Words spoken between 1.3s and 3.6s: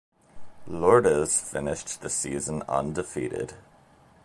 finished the season undefeated.